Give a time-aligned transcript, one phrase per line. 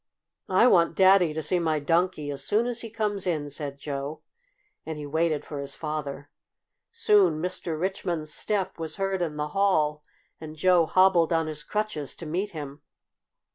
[0.49, 4.23] "I want Daddy to see my Donkey as soon as he comes in," said Joe,
[4.83, 6.31] and he waited for his father.
[6.91, 7.79] Soon Mr.
[7.79, 10.03] Richmond's step was heard in the hall,
[10.39, 12.81] and Joe hobbled on his crutches to meet him.